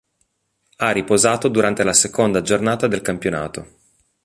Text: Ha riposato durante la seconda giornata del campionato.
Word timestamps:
Ha 0.77 0.89
riposato 0.89 1.47
durante 1.47 1.83
la 1.83 1.93
seconda 1.93 2.41
giornata 2.41 2.87
del 2.87 3.03
campionato. 3.03 3.67